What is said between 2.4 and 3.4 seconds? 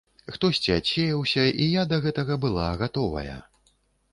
была гатовая.